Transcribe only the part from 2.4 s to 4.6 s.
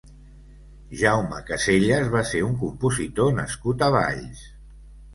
un compositor nascut a Valls.